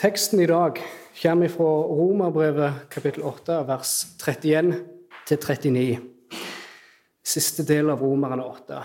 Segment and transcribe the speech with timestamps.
[0.00, 0.78] Teksten i dag
[1.22, 4.70] kommer fra Romerbrevet kapittel 8, vers 31
[5.28, 5.98] til 39.
[7.20, 8.80] Siste del av Romerne 8,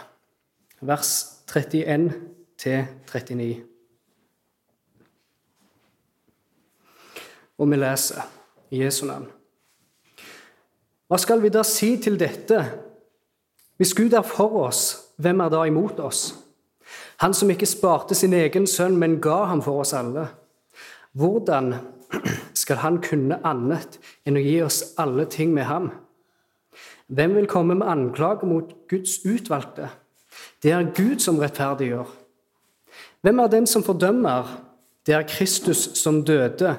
[0.83, 1.13] vers
[1.47, 2.11] 31
[2.59, 3.47] til 39.
[7.63, 8.27] Og vi leser
[8.75, 9.31] i Jesu navn.
[11.07, 12.59] Hva skal vi da si til dette?
[13.79, 16.33] Hvis Gud er for oss, hvem er da imot oss?
[17.23, 20.33] Han som ikke sparte sin egen sønn, men ga ham for oss alle.
[21.15, 21.73] Hvordan
[22.53, 25.89] skal han kunne annet enn å gi oss alle ting med ham?
[27.07, 29.87] Hvem vil komme med anklager mot Guds utvalgte?
[30.63, 32.09] Det er Gud som rettferdiggjør.
[33.23, 34.49] Hvem er den som fordømmer?
[35.05, 36.75] Det er Kristus som døde.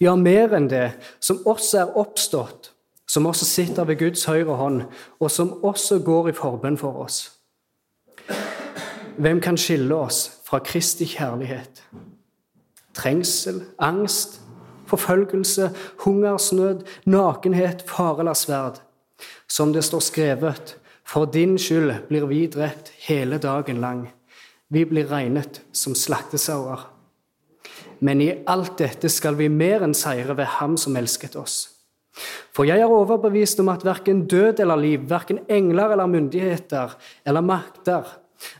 [0.00, 2.72] Ja, mer enn det, som også er oppstått,
[3.08, 4.82] som også sitter ved Guds høyre hånd,
[5.20, 7.24] og som også går i forbønn for oss.
[9.18, 11.82] Hvem kan skille oss fra Kristi kjærlighet?
[12.96, 14.40] Trengsel, angst,
[14.88, 15.70] forfølgelse,
[16.04, 18.80] hungersnød, nakenhet, fare eller sverd.
[19.48, 24.08] Som det står skrevet, for din skyld blir vi drept hele dagen lang.
[24.68, 26.88] Vi blir regnet som slaktesauer.
[28.00, 31.70] Men i alt dette skal vi mer enn seire ved Ham som elsket oss.
[32.52, 37.44] For jeg er overbevist om at verken død eller liv, verken engler eller myndigheter eller
[37.44, 38.08] makter,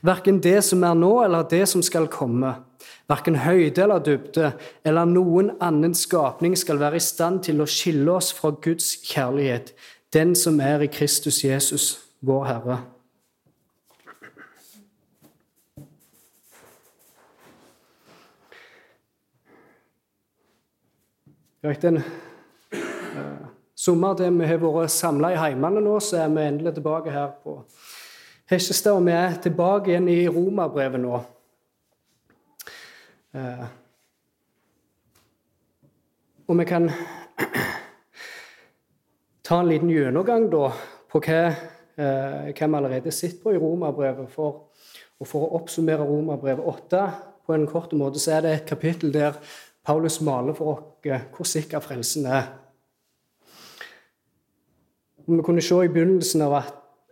[0.01, 2.55] Verken det som er nå, eller det som skal komme.
[3.09, 4.51] Verken høyde eller dybde
[4.85, 9.73] eller noen annen skapning skal være i stand til å skille oss fra Guds kjærlighet,
[10.15, 11.87] den som er i Kristus Jesus,
[12.21, 12.79] vår Herre.
[21.67, 26.45] Etter en uh, sommer der vi har vært samla i heimene nå, så er vi
[26.47, 27.59] endelig tilbake her på
[28.47, 31.19] Hesjestad, og vi er tilbake igjen i Romerbrevet nå.
[33.37, 33.65] Eh,
[36.49, 36.87] og vi kan
[39.45, 40.71] ta en liten gjennomgang da,
[41.13, 41.41] på hva,
[42.01, 44.31] eh, hva vi allerede sitter på i Romerbrevet.
[44.33, 44.71] For,
[45.21, 47.03] og for å oppsummere Romerbrevet 8
[47.47, 49.37] på en kort måte, så er det et kapittel der
[49.87, 52.49] Paulus maler for oss hvor sikker frelsen er.
[55.27, 56.57] Vi kunne se i begynnelsen av,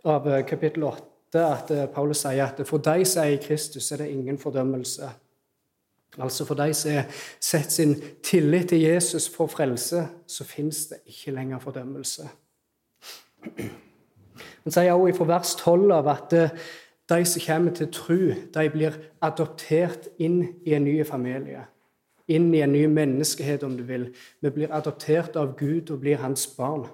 [0.03, 1.05] av kapittel 8
[1.35, 5.11] at eh, Paulus sier at for de som er i Kristus, er det ingen fordømmelse.
[6.19, 7.05] Altså For de som har
[7.39, 12.29] sett sin tillit til Jesus for frelse, så fins det ikke lenger fordømmelse.
[14.63, 16.57] Han sier også fra vers 12 av at eh,
[17.09, 18.17] de som kommer til tro,
[18.53, 21.67] de blir adoptert inn i en ny familie.
[22.27, 24.07] Inn i en ny menneskehet, om du vil.
[24.41, 26.87] Vi blir adoptert av Gud og blir hans barn.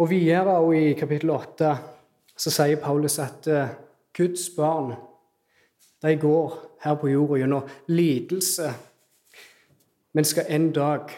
[0.00, 1.74] Og videre og i kapittel 8
[2.36, 3.68] så sier Paulus at uh,
[4.16, 4.94] Guds barn
[6.02, 8.72] de går her på jorda gjennom lidelse,
[10.12, 11.12] men skal en dag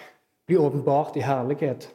[0.47, 1.89] bli åpenbart i herlighet.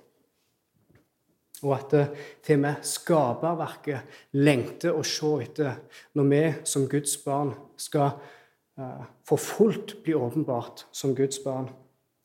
[1.62, 2.06] Og at det
[2.44, 5.82] til og med skaperverket lengter å se etter
[6.16, 8.14] når vi som Guds barn skal
[8.80, 11.68] uh, for fullt bli åpenbart som Guds barn,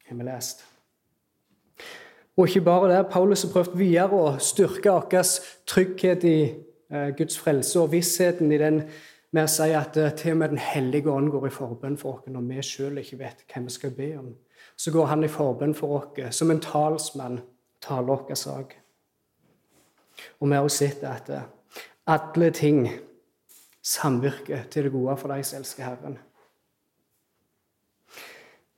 [0.07, 0.65] har vi lest.
[2.37, 5.29] Og ikke bare det, Paulus har prøvd videre å styrke vår
[5.71, 6.39] trygghet i
[6.91, 8.81] eh, Guds frelse og vissheten i den
[9.35, 12.21] med å si at eh, til og med Den hellige ånd går i forbønn for
[12.21, 14.31] oss når vi sjøl ikke vet hvem vi skal be om.
[14.77, 17.41] Så går han i forbønn for oss som en talsmann
[17.83, 18.77] taler vår sak.
[20.41, 21.49] Og vi har også sett at eh,
[22.07, 22.87] alle ting
[23.85, 26.19] samvirker til det gode for de som elsker Herren.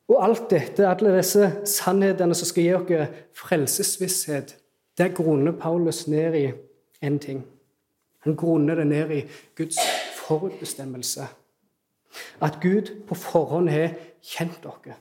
[0.06, 4.56] Og alt dette, alle disse sannhetene som skal gi oss frelsesvisshet,
[4.96, 6.46] det grunner Paulus ned i
[7.04, 7.42] én ting.
[8.24, 9.24] Han grunner det ned i
[9.58, 9.78] Guds
[10.26, 11.26] forutbestemmelse.
[12.41, 13.94] At Gud på forhånd har
[14.25, 14.97] kjent dere.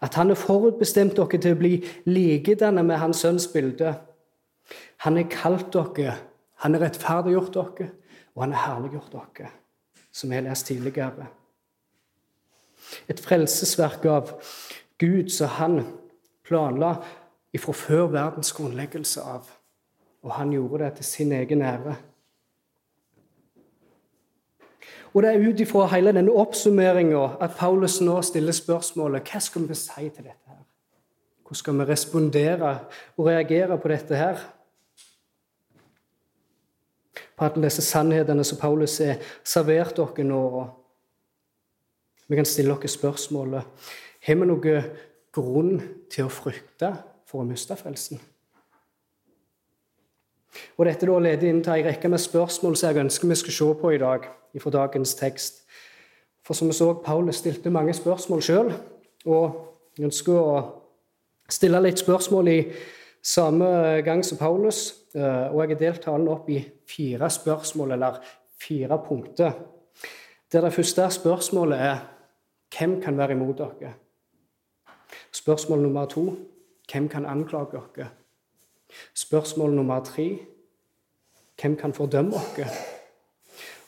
[0.00, 1.74] At han har forutbestemt dere til å bli
[2.08, 3.94] likedannet med hans sønns bilde.
[5.04, 6.16] Han har kalt dere,
[6.64, 7.90] han har rettferdiggjort dere,
[8.34, 9.50] og han har herliggjort dere,
[10.12, 11.28] som vi har lest tidligere.
[13.08, 14.34] Et frelsesverk av
[15.00, 15.80] Gud som han
[16.44, 16.94] planla
[17.54, 19.48] ifra før verdens grunnleggelse av.
[20.22, 21.96] Og han gjorde det til sin egen ære.
[25.14, 29.66] Og Det er ut ifra hele denne oppsummeringa at Paulus nå stiller spørsmålet hva skal
[29.68, 30.46] vi si til dette.
[30.46, 30.62] her?
[31.42, 32.78] Hvordan skal vi respondere
[33.16, 34.38] og reagere på dette her?
[37.36, 40.66] På alle disse sannhetene som Paulus har servert dere nå.
[42.28, 43.62] Vi kan stille dere spørsmålet
[44.20, 44.90] har vi noen
[45.32, 45.80] grunn
[46.10, 46.92] til å frykte
[47.26, 48.20] for å miste frelsen.
[50.78, 53.56] Og Dette da leder inn til en rekke med spørsmål som jeg ønsker vi skal
[53.56, 54.28] se på i dag
[54.60, 55.62] fra dagens tekst.
[56.46, 58.72] For som vi så, Paulus stilte mange spørsmål sjøl,
[59.26, 60.54] og ønsker å
[61.50, 62.58] stille litt spørsmål i
[63.22, 64.94] samme gang som Paulus.
[65.14, 68.20] Eh, og jeg har delt talen opp i fire spørsmål, eller
[68.60, 69.52] fire punkter.
[70.52, 71.98] Der det første spørsmålet er
[72.78, 73.92] hvem kan være imot dere?
[75.32, 76.24] Spørsmål nummer to
[76.90, 78.08] hvem kan anklage dere?
[79.14, 80.38] Spørsmål nummer tre
[81.60, 82.68] hvem kan fordømme dere?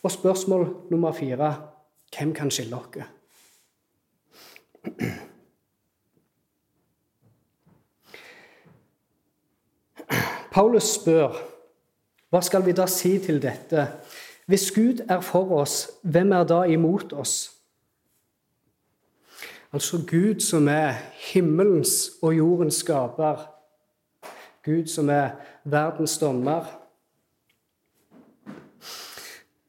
[0.02, 1.56] Og spørsmål nummer fire
[2.16, 3.06] hvem kan skille dere?
[10.52, 11.52] Paulus spør
[12.32, 13.86] hva skal vi da si til dette?
[14.48, 17.52] Hvis Gud er for oss, hvem er da imot oss?
[19.72, 20.96] Altså Gud som er
[21.32, 23.51] himmelens og jordens skaper.
[24.62, 25.30] Gud som er
[25.64, 26.68] verdens dommer.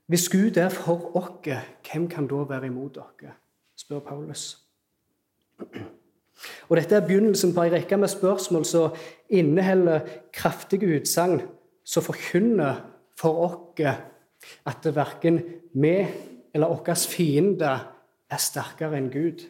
[0.05, 1.47] Hvis Gud er for oss,
[1.91, 3.33] hvem kan da være imot dere?
[3.77, 4.59] spør Paulus.
[6.69, 8.95] Og Dette er begynnelsen på en rekke med spørsmål som
[9.29, 9.99] inneholder
[10.33, 11.41] kraftige utsagn
[11.85, 12.81] som forkynner
[13.19, 13.81] for oss
[14.65, 15.39] at verken
[15.73, 15.97] vi
[16.53, 17.85] eller våre fiender
[18.29, 19.43] er sterkere enn Gud.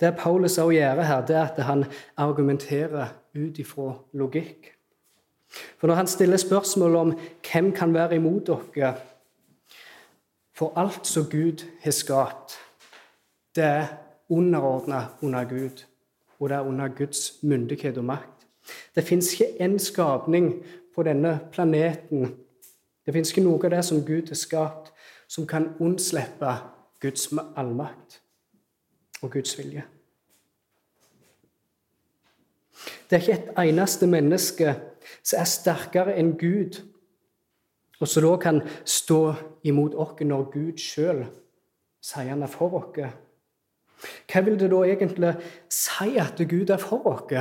[0.00, 1.84] Det Paulus også gjør her, det er at han
[2.16, 4.74] argumenterer ut ifra logikk.
[5.78, 7.18] For når han stiller spørsmål om
[7.52, 8.94] hvem kan være imot dere
[10.54, 12.58] For alt som Gud har skapt,
[13.56, 13.86] det er
[14.28, 15.84] underordna under Gud,
[16.38, 18.46] og det er under Guds myndighet og makt.
[18.94, 20.64] Det fins ikke én skapning
[20.94, 22.36] på denne planeten
[23.06, 24.92] Det fins ikke noe av det som Gud har skapt,
[25.28, 26.50] som kan unnslippe
[27.00, 28.20] Guds allmakt
[29.22, 29.84] og Guds vilje.
[33.10, 34.74] Det er ikke et eneste menneske
[35.22, 36.80] som er sterkere enn Gud,
[38.00, 39.22] og som da kan stå
[39.66, 41.24] imot oss når Gud sjøl
[42.04, 43.00] sier han er for oss.
[44.30, 45.32] Hva vil det da egentlig
[45.72, 47.32] si at Gud er for oss?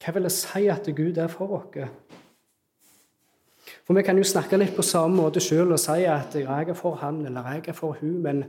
[0.00, 1.90] Hva vil det si at Gud er for oss?
[3.84, 6.74] For Vi kan jo snakke litt på samme måte sjøl og si at jeg er
[6.74, 8.44] for han eller jeg er for hun, men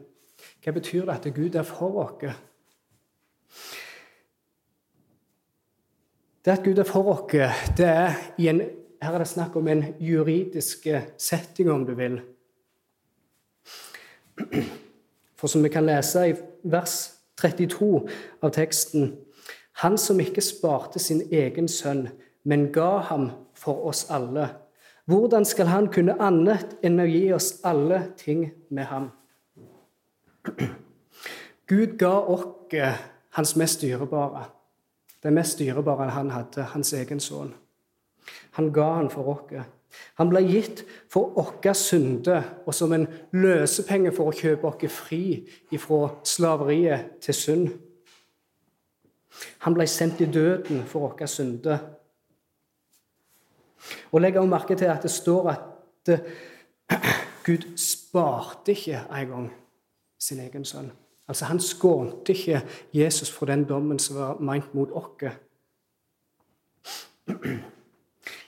[0.64, 2.36] hva betyr det at Gud er for oss?
[6.46, 7.32] Det at Gud er for oss,
[7.78, 8.62] det er i en
[9.02, 10.86] her er det snakk om en juridisk
[11.18, 12.20] setting, om du vil.
[15.36, 18.08] For som vi kan lese i vers 32
[18.42, 19.16] av teksten
[19.82, 22.10] Han som ikke sparte sin egen sønn,
[22.44, 24.50] men ga ham for oss alle.
[25.10, 29.08] Hvordan skal han kunne annet enn å gi oss alle ting med ham?
[31.72, 32.74] Gud ga oss
[33.38, 34.44] hans mest dyrebare.
[35.24, 37.54] Det mest dyrebare han hadde, hans egen sønn.
[38.58, 39.62] Han ga han for oss.
[40.20, 45.24] Han ble gitt for våre synder og som en løsepenge for å kjøpe oss fri
[45.80, 47.72] fra slaveriet til synd.
[49.64, 51.80] Han ble sendt i døden for våre synder.
[54.12, 56.12] Og Legg også merke til at det står at
[57.48, 59.48] Gud sparte ikke engang
[60.20, 60.92] sin egen sønn.
[61.28, 62.62] Altså, Han skånte ikke
[62.94, 65.32] Jesus for den dommen som var meint mot oss.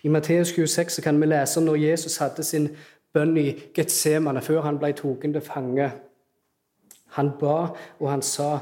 [0.03, 2.69] I Matteus 26 kan vi lese om når Jesus hadde sin
[3.13, 5.91] bønn i Getsemane før han ble tatt til fange.
[7.13, 7.67] Han ba,
[7.99, 8.59] og han sa,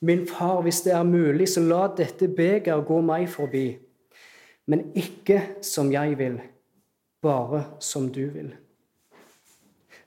[0.00, 3.78] 'Min far, hvis det er mulig, så la dette beger gå meg forbi.'
[4.66, 6.40] 'Men ikke som jeg vil,
[7.22, 8.63] bare som du vil.'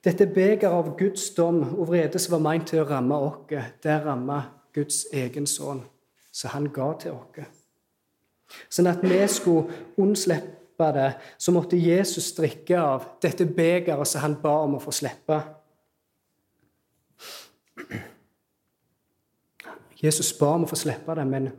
[0.03, 3.39] Dette begeret av Guds dom og vrede som var meint til å ramme oss,
[3.83, 4.41] det ramma
[4.75, 5.81] Guds egen sønn,
[6.31, 7.53] som han ga til oss.
[8.69, 14.37] Sånn at vi skulle unnslippe det, så måtte Jesus drikke av dette begeret som han
[14.41, 15.41] ba om å få slippe.
[19.97, 21.51] Jesus ba om å få slippe det, men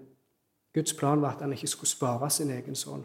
[0.75, 3.03] Guds plan var at han ikke skulle spare sin egen sønn.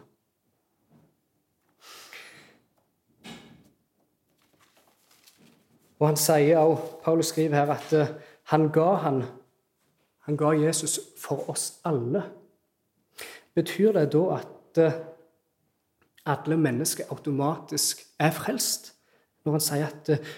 [6.04, 8.10] Og han sier også, Paulus skriver her at eh,
[8.52, 9.22] han ga han,
[10.28, 12.26] han ga Jesus for oss alle.
[13.56, 14.98] Betyr det da at eh,
[16.26, 18.92] alle mennesker automatisk er frelst,
[19.46, 20.34] når han sier at eh,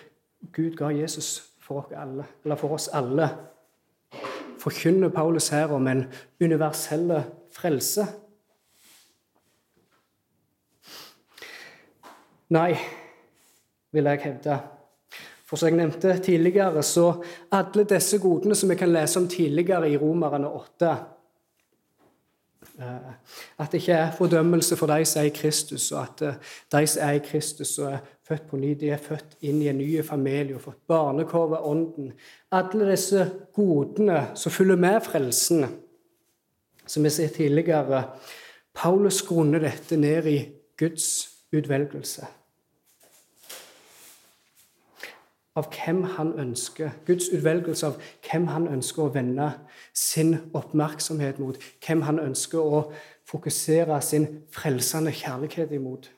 [0.53, 2.27] Gud ga Jesus for alle,
[2.61, 3.31] for oss alle.
[4.61, 6.05] Forkynner Paulus her om en
[6.41, 7.23] universell
[7.57, 8.05] frelse?
[12.53, 12.77] Nei,
[13.91, 14.61] vil jeg hevde.
[15.45, 17.11] For som jeg nevnte tidligere, så
[17.53, 20.95] alle disse godene som vi kan lese om tidligere i Romerne 8
[22.79, 23.11] Eh,
[23.57, 26.33] at det ikke er fordømmelse for de som er i Kristus, og at eh,
[26.71, 27.97] de som er i Kristus, og er
[28.27, 28.73] født på ny.
[28.79, 32.11] De er født inn i en ny familie og fått barnekår ved ånden.
[32.51, 35.65] Alle disse godene som følger med frelsen,
[36.85, 38.03] som vi ser tidligere.
[38.75, 40.39] Paulus grunner dette ned i
[40.77, 42.27] Guds utvelgelse.
[45.55, 49.53] Av hvem han ønsker, Guds utvelgelse av hvem han ønsker å vende
[49.95, 51.55] sin oppmerksomhet mot.
[51.79, 52.81] Hvem han ønsker å
[53.25, 56.09] fokusere sin frelsende kjærlighet imot.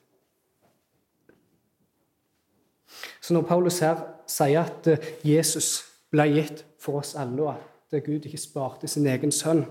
[3.20, 8.04] Så når Paulus her sier at eh, Jesus ble gitt for oss alle, og at
[8.04, 9.64] Gud ikke sparte sin egen sønn,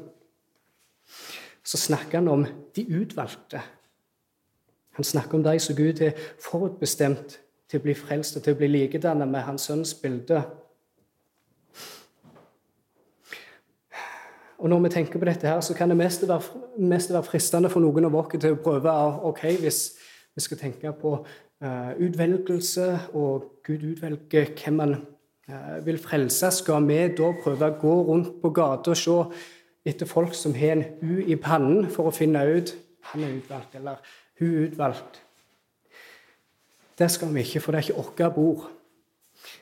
[1.63, 2.45] så snakker han om
[2.75, 3.61] de utvalgte.
[4.97, 8.59] Han snakker om de som Gud har forutbestemt til å bli frelst og til å
[8.59, 10.41] bli likedannet med hans sønns bilde.
[14.57, 16.41] Og Når vi tenker på dette, her, så kan det mest være,
[16.77, 18.93] mest være fristende for noen av oss til å prøve
[19.29, 19.81] ok, hvis
[20.33, 26.89] vi skal tenke på uh, utvelgelse, og Gud utvelger hvem han uh, vil frelse, skal
[26.89, 29.19] vi da prøve å gå rundt på gata og se
[29.87, 32.73] etter folk som har en U i pannen, for å finne ut
[33.13, 34.01] han er utvalgt, eller
[34.39, 35.21] hun er utvalgt.
[36.97, 38.69] Det skal vi ikke, for det er ikke vårt bord.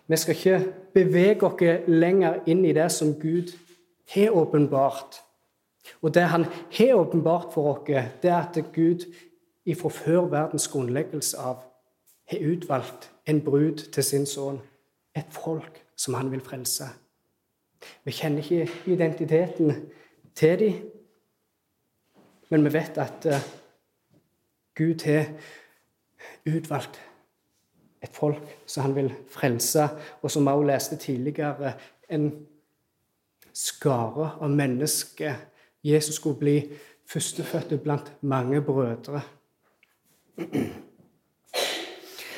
[0.07, 3.51] Vi skal ikke bevege oss lenger inn i det som Gud
[4.13, 5.21] har åpenbart.
[6.01, 7.87] Og det han har åpenbart for oss,
[8.21, 9.05] det er at Gud
[9.65, 11.63] ifra før verdens grunnleggelse av
[12.25, 14.61] har utvalgt en brud til sin sønn,
[15.15, 16.87] et folk som han vil frelse.
[18.03, 19.89] Vi kjenner ikke identiteten
[20.35, 20.73] til dem,
[22.49, 23.41] men vi vet at uh,
[24.77, 25.25] Gud har
[26.45, 27.01] utvalgt
[28.05, 29.87] et folk som han vil frelse,
[30.21, 31.73] og som vi også leste tidligere,
[32.09, 32.29] en
[33.53, 35.35] skare av mennesker.
[35.83, 36.57] Jesus skulle bli
[37.07, 39.21] førstefødte blant mange brødre.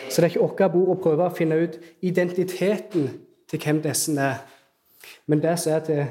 [0.09, 3.09] Så det er ikke vårt bord å prøve å finne ut identiteten
[3.49, 4.39] til hvem disse er.
[5.27, 6.05] Men det som er, til,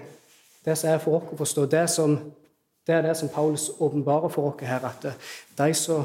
[0.65, 2.17] det som er for oss å forstå, det, som,
[2.87, 5.07] det er det som Paulus åpenbarer for oss her, at
[5.59, 6.05] de som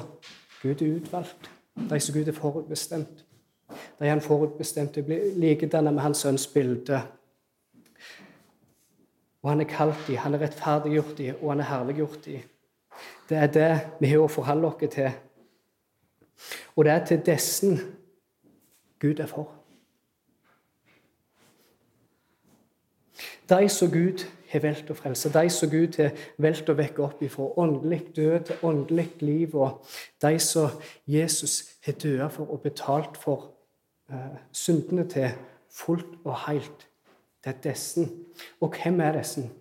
[0.62, 1.50] Gud er utvalgt,
[1.89, 3.25] de som Gud er forutbestemt,
[4.01, 7.03] de er han forutbestemt til å bli likedannet med hans sønns bilde.
[9.43, 12.39] Og han er kalt i, han er rettferdiggjort i, og han er herliggjort i.
[13.29, 13.67] Det er det
[14.00, 15.12] vi har å forholde oss til.
[16.74, 17.77] Og det er til dessen
[18.98, 19.53] Gud er for.
[23.53, 27.22] De som Gud har valgt å frelse, de som Gud har valgt å vekke opp
[27.22, 29.86] ifra åndelig død til åndelig liv, og
[30.25, 33.51] de som Jesus har dødd for og betalt for
[34.51, 35.30] syndene til
[35.70, 36.88] fullt og helt.
[37.44, 38.25] Det er dessen.
[38.62, 39.51] Og hvem er dessen?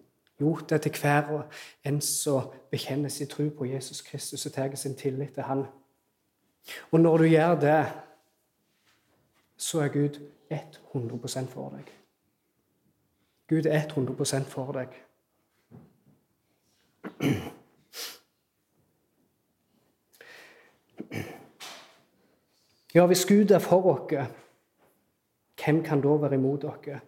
[0.41, 1.43] Jo, det er til hver
[1.85, 5.65] en som bekjenner sin tro på Jesus Kristus og tar sin tillit til Han.
[6.91, 7.93] Og når du gjør det,
[9.57, 11.93] så er Gud 100 for deg.
[13.49, 14.89] Gud er 100 for deg.
[22.95, 24.27] Ja, hvis Gud er for oss,
[25.71, 27.01] hvem kan da være imot dere?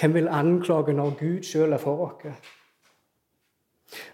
[0.00, 2.36] Hvem vil anklage når Gud sjøl er for oss?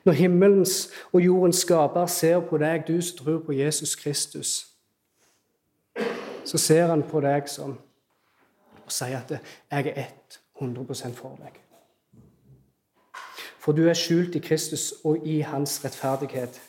[0.04, 4.66] Når himmelens og jordens skaper ser på deg, du som tror på Jesus Kristus,
[6.44, 7.78] så ser han på deg som
[8.84, 9.30] og sier at
[9.70, 10.06] 'jeg er
[10.60, 11.58] 100 for deg'.
[13.58, 16.62] For du er skjult i Kristus og i hans rettferdighet.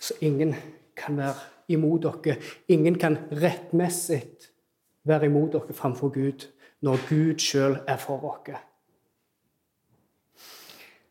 [0.00, 0.54] Så ingen
[0.96, 2.38] kan være imot dere.
[2.68, 4.22] Ingen kan rettmessig
[5.04, 6.48] være imot dere framfor Gud
[6.80, 8.60] når Gud sjøl er for dere.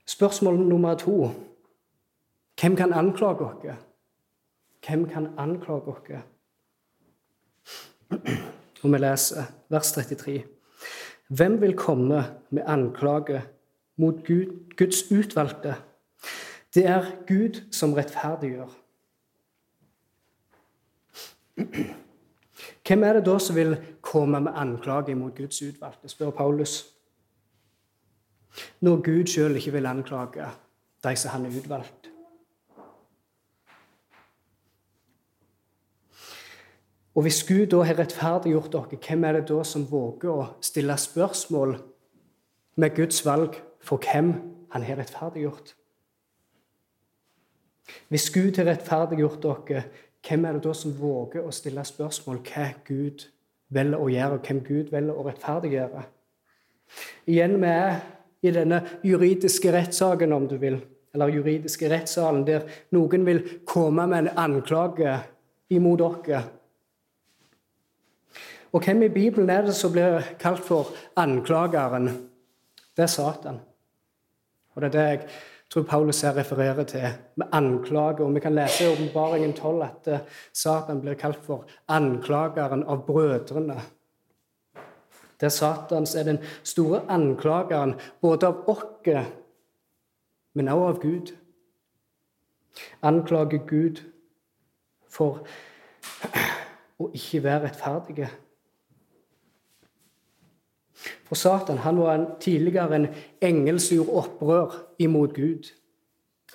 [0.07, 1.31] Spørsmål nummer to
[2.61, 3.77] hvem kan anklage dere?
[4.87, 6.21] Hvem kan anklage dere?
[8.83, 10.43] Og vi leser vers 33.
[11.27, 13.41] Hvem vil komme med anklage
[13.97, 15.75] mot Gud, Guds utvalgte?
[16.73, 18.69] Det er Gud som rettferdiggjør.
[22.87, 26.85] Hvem er det da som vil komme med anklage mot Guds utvalgte, spør Paulus.
[28.81, 30.51] Når Gud sjøl ikke vil anklage
[31.03, 32.11] de som han er utvalgt.
[37.17, 40.93] Og Hvis Gud da har rettferdiggjort dere, hvem er det da som våger å stille
[41.01, 41.73] spørsmål
[42.77, 44.35] med Guds valg for hvem
[44.69, 45.73] han har rettferdiggjort?
[48.13, 49.83] Hvis Gud har rettferdiggjort dere,
[50.27, 53.27] hvem er det da som våger å stille spørsmål hva Gud
[53.74, 56.03] velger å gjøre, og hvem Gud velger å rettferdiggjøre?
[57.27, 57.98] Igjen vi er
[58.48, 60.79] i denne juridiske rettssaken, om du vil,
[61.15, 65.17] eller juridiske rettssalen, der noen vil komme med en anklage
[65.74, 66.43] imot dere.
[68.75, 72.10] Og hvem i Bibelen er det som blir kalt for anklageren?
[72.98, 73.62] Det er Satan.
[74.75, 75.22] Og det er det jeg
[75.69, 78.24] tror Paulus her refererer til, med anklage.
[78.24, 80.19] Og vi kan lese i Åpenbaringen 12 at eh,
[80.53, 83.81] Satan blir kalt for anklageren av brødrene.
[85.41, 88.83] Der Satans er den store anklageren både av oss,
[90.53, 91.33] men også av Gud.
[93.01, 94.01] Anklager Gud
[95.09, 95.43] for
[96.97, 98.29] å ikke være rettferdige.
[101.24, 103.08] For Satan han var en, tidligere en
[103.42, 105.72] engel som gjorde opprør imot Gud.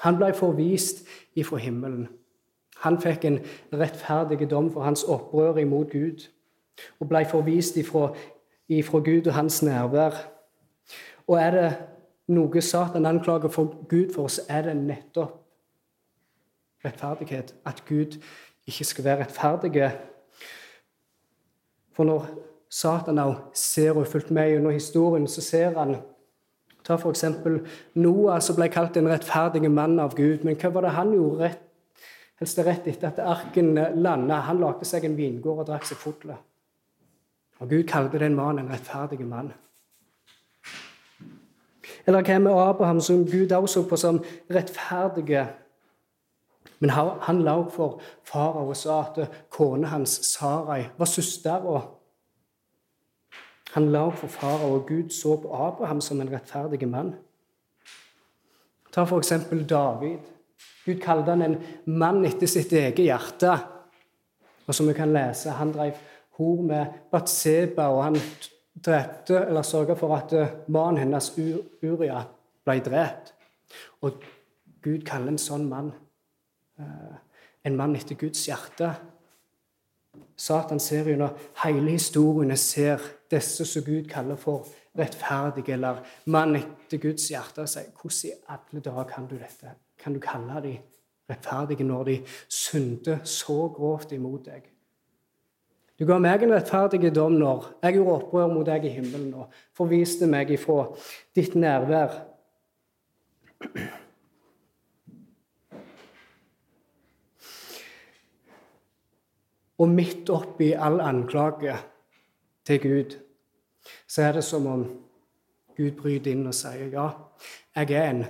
[0.03, 2.09] Han ble forvist ifra himmelen.
[2.83, 3.39] Han fikk en
[3.73, 6.27] rettferdig dom for hans opprør imot Gud
[7.01, 8.09] og ble forvist ifra,
[8.69, 10.17] ifra Gud og hans nærvær.
[11.27, 11.69] Og er det
[12.33, 15.39] noe Satan anklager for Gud for, så er det nettopp
[16.85, 17.55] rettferdighet.
[17.67, 18.19] At Gud
[18.67, 19.91] ikke skal være rettferdig.
[21.93, 22.27] For når
[22.73, 25.99] Satan òg ser og har fulgt med gjennom historien, så ser han
[26.83, 27.25] Ta f.eks.
[27.95, 30.43] Noah, som ble kalt en rettferdig mann av Gud.
[30.43, 31.61] Men hva var det han gjorde rett,
[32.43, 34.41] helst rett etter at arken landa?
[34.49, 36.35] Han lagde seg en vingård og drakk seg full.
[37.63, 39.53] Og Gud kalte den mannen en rettferdig mann.
[42.03, 44.19] Eller hva med Abraham, som Gud også så på som
[44.51, 45.47] rettferdige?
[46.83, 51.79] Men han opp for farao og sa at kona hans, Sarai, var søstera
[53.73, 57.15] han la opp for farao, og Gud så på Abraham som en rettferdig mann.
[58.93, 60.19] Ta for eksempel David.
[60.85, 63.55] Gud kalte han en mann etter sitt eget hjerte.
[64.67, 65.97] Og som vi kan lese, Han drev
[66.39, 68.17] hor med Batseba, og han
[68.85, 71.33] drepte, eller sørga for at eh, mannen hennes,
[71.83, 72.23] Uria,
[72.65, 73.35] ble drept.
[74.03, 74.23] Og
[74.83, 75.93] Gud kaller en sånn mann
[76.79, 77.17] eh,
[77.65, 78.91] en mann etter Guds hjerte.
[80.37, 84.69] Satan ser gjennom hele historien ser disse som Gud kaller for
[84.99, 89.77] rettferdige, eller mann etter Guds hjerte, sier hvordan i alle dager kan du dette?
[89.99, 90.79] Kan du kalle dem
[91.31, 92.19] rettferdige når de
[92.49, 94.69] synder så grovt imot deg?
[96.03, 99.53] Du ga meg en rettferdig dom når jeg gjorde opprør mot deg i himmelen og
[99.79, 100.89] forviste meg ifra
[101.37, 102.17] ditt nærvær.
[109.79, 111.77] Og midt oppi all anklage
[112.67, 113.15] til Gud,
[114.13, 114.83] så er det som om
[115.77, 117.07] Gud bryter inn og sier ja,
[117.73, 118.25] jeg er en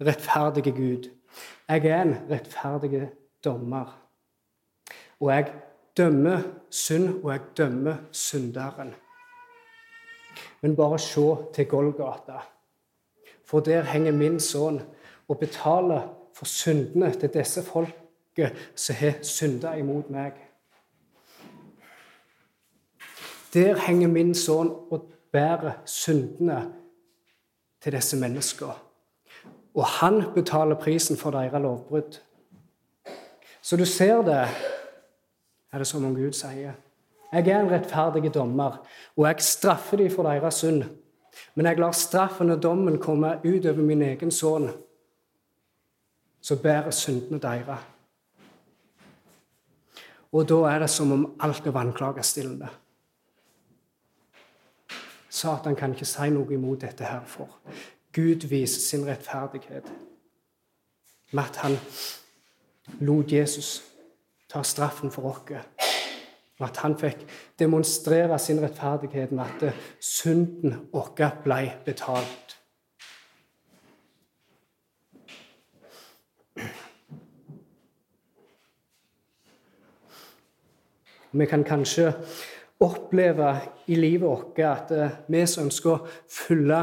[0.00, 1.08] rettferdig Gud.
[1.68, 3.02] Jeg er en rettferdig
[3.44, 3.90] dommer.
[5.20, 5.52] Og jeg
[5.96, 8.94] dømmer synd, og jeg dømmer synderen.
[10.62, 12.40] Men bare se til Golgata,
[13.44, 14.80] for der henger min sønn
[15.28, 20.32] og betaler for syndene til disse folket som har synda imot meg.
[23.54, 26.60] Der henger min sønn og bærer syndene
[27.82, 28.72] til disse menneskene.
[29.76, 32.20] Og han betaler prisen for deres lovbrudd.
[33.62, 34.46] Så du ser det,
[35.72, 36.72] er det som om Gud sier.
[37.32, 38.78] Jeg er en rettferdig dommer,
[39.16, 40.84] og jeg straffer dem for deres synd.
[41.54, 44.70] Men jeg lar straffen og dommen komme ut over min egen sønn,
[46.40, 47.84] så bærer syndene deres.
[50.32, 52.72] Og da er det som om alt er anklager stilner.
[55.36, 57.58] Satan kan ikke si noe imot dette her, for
[58.16, 59.90] Gud viser sin rettferdighet
[61.32, 61.76] med at han
[63.04, 63.82] lot Jesus
[64.48, 65.52] ta straffen for oss.
[66.56, 67.26] Og at han fikk
[67.58, 71.12] demonstrere sin rettferdighet med at synden vår
[71.44, 72.56] ble betalt.
[81.32, 82.14] Vi kan kanskje
[82.80, 86.80] oppleve i livet vårt at eh, vi som ønsker å følge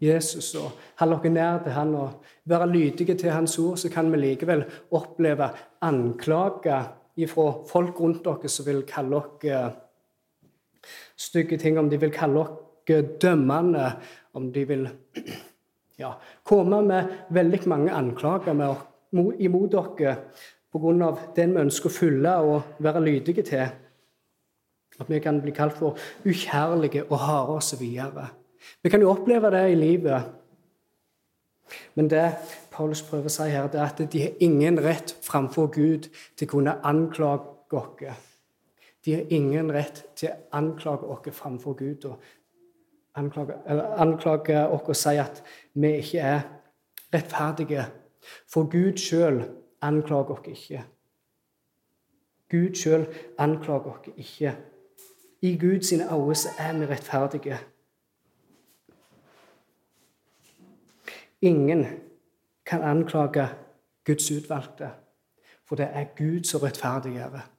[0.00, 4.10] Jesus og holde oss nær til han og være lydige til hans ord, så kan
[4.12, 4.64] vi likevel
[4.96, 5.50] oppleve
[5.84, 6.92] anklager
[7.28, 9.68] fra folk rundt oss som vil kalle oss eh,
[11.16, 12.62] stygge ting, om de vil kalle oss
[13.20, 13.88] dømmende,
[14.36, 14.84] om de vil
[16.02, 16.12] ja,
[16.44, 18.76] komme med veldig mange anklager
[19.12, 20.14] imot dere
[20.72, 21.10] pga.
[21.36, 23.66] den vi ønsker å følge og være lydige til.
[25.00, 27.84] At vi kan bli kalt for ukjærlige og harde osv.
[28.82, 30.22] Vi kan jo oppleve det i livet.
[31.94, 32.36] Men det
[32.70, 36.46] Paulus prøver å si her, det er at de har ingen rett framfor Gud til
[36.46, 38.24] å kunne anklage oss.
[39.04, 42.22] De har ingen rett til å anklage oss framfor Gud og
[43.16, 43.56] anklage,
[44.02, 45.42] anklage oss og si at
[45.74, 46.40] vi ikke er
[47.14, 47.86] rettferdige,
[48.50, 49.42] for Gud sjøl
[49.82, 50.84] anklager oss ikke.
[52.50, 53.06] Gud sjøl
[53.38, 54.56] anklager oss ikke.
[55.46, 56.04] I Guds øyne
[56.58, 57.58] er vi rettferdige.
[61.40, 61.86] Ingen
[62.66, 63.48] kan anklage
[64.04, 64.90] Guds utvalgte,
[65.64, 67.50] for det er Gud som rettferdiggjør.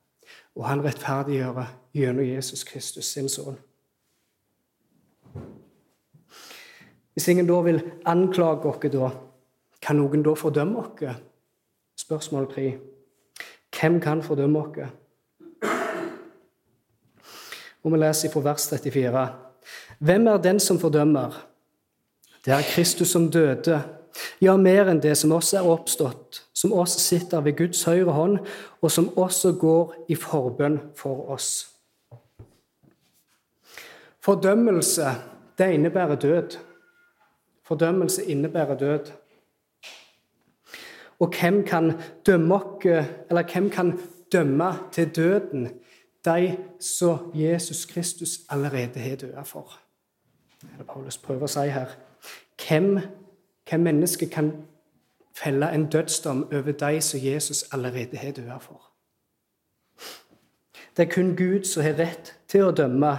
[0.56, 3.58] Og han rettferdiggjør gjennom Jesus Kristus, sin sønn.
[7.14, 9.16] Hvis ingen da vil anklage oss,
[9.82, 11.24] kan noen da fordømme oss?
[11.98, 12.80] Spørsmål tre.
[13.80, 14.92] Hvem kan fordømme oss?
[17.88, 19.22] Og vi leser fra vers 34.
[20.04, 21.38] Hvem er den som fordømmer?
[22.44, 23.78] Det er Kristus som døde,
[24.42, 28.38] ja, mer enn det, som også er oppstått, som også sitter ved Guds høyre hånd,
[28.82, 31.70] og som også går i forbønn for oss.
[34.20, 35.16] Fordømmelse,
[35.56, 36.60] det innebærer død.
[37.64, 39.12] Fordømmelse innebærer død.
[41.24, 41.94] Og hvem kan
[42.26, 42.60] dømme
[43.32, 44.00] hvem kan
[44.32, 45.70] dømme til døden?
[46.28, 49.80] De som Jesus Kristus allerede har dødd for.
[50.62, 51.94] Det er det Paulus prøver å si her.
[52.60, 52.98] Hvem,
[53.70, 54.52] hvem menneske kan
[55.38, 58.82] felle en dødsdom over de som Jesus allerede har dødd for?
[60.98, 63.14] Det er kun Gud som har rett til å dømme.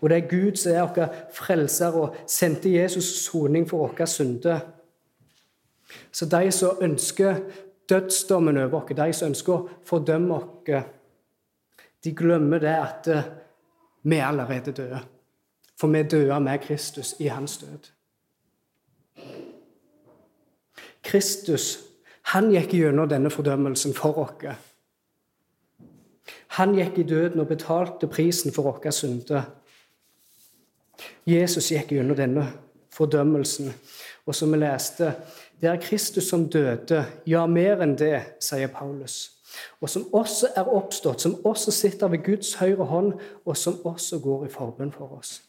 [0.00, 4.60] Og det er Gud som er vår frelser og sendte Jesus soning for våre synder.
[6.12, 7.40] Så de som ønsker
[7.88, 10.82] dødsdommen over oss, de som ønsker å fordømme oss,
[12.04, 13.30] de glemmer det at eh,
[14.02, 15.00] vi er allerede døde.
[15.80, 17.90] For vi døde med Kristus i hans død.
[21.02, 21.78] Kristus
[22.32, 24.56] han gikk gjennom denne fordømmelsen for oss.
[26.58, 29.46] Han gikk i døden og betalte prisen for våre synder.
[31.26, 32.44] Jesus gikk gjennom denne
[32.92, 33.72] fordømmelsen.
[34.26, 35.14] Og som vi leste,
[35.60, 39.37] det er Kristus som døde, ja, mer enn det, sier Paulus.
[39.80, 43.12] Og som også er oppstått, som også sitter ved Guds høyre hånd,
[43.44, 45.42] og som også går i forbønn for oss.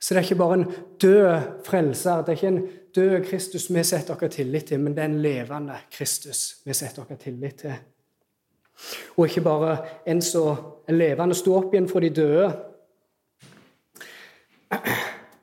[0.00, 3.84] Så det er ikke bare en død frelser, det er ikke en død Kristus vi
[3.84, 7.74] setter vår tillit til, men det er en levende Kristus vi setter vår tillit til.
[9.16, 12.52] Og ikke bare en er levende, sto opp igjen for de døde,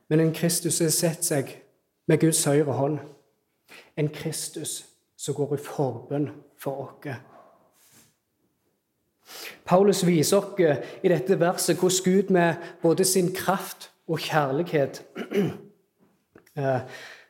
[0.10, 1.58] men en Kristus som har sett seg
[2.08, 3.00] med Guds høyre hånd.
[3.98, 4.86] En Kristus
[5.18, 7.31] som går i forbønn for oss.
[9.66, 10.60] Paulus viser oss
[11.04, 15.04] i dette verset hvordan Gud med både sin kraft og kjærlighet
[16.58, 16.82] eh,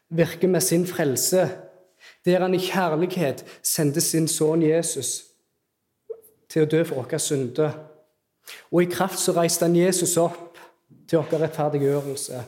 [0.09, 1.49] virker med sin frelse,
[2.25, 5.21] der han i kjærlighet sendte sin sønn Jesus
[6.51, 7.77] til å dø for våre synder.
[8.71, 10.57] Og i kraft så reiste han Jesus opp
[11.07, 12.41] til vår rettferdiggjørelse.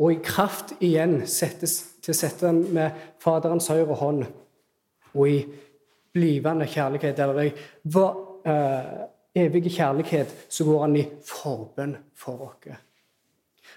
[0.00, 4.24] Og i kraft igjen settes, til å sette han med Faderens høyre hånd.
[5.12, 5.38] Og i
[6.12, 7.52] blivende kjærlighet, eller i
[8.46, 12.78] uh, evige kjærlighet, så går han i forbønn for oss.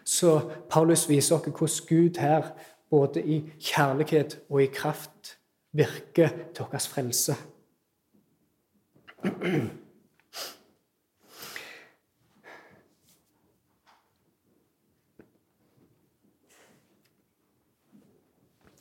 [0.04, 2.52] Så Paulus viser oss hvordan Gud her,
[2.90, 5.38] både i kjærlighet og i kraft,
[5.72, 7.36] virker til vår frelse.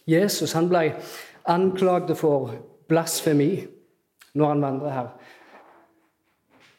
[0.06, 0.90] Jesus han ble
[1.48, 2.52] anklaget for
[2.88, 3.66] blasfemi
[4.34, 5.08] når han vandrer her.